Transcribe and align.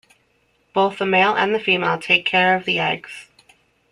Both 0.73 0.97
the 0.97 1.05
male 1.05 1.35
and 1.35 1.53
the 1.53 1.59
female 1.59 1.99
take 1.99 2.25
care 2.25 2.55
of 2.55 2.65
the 2.65 2.79
eggs. 2.79 3.27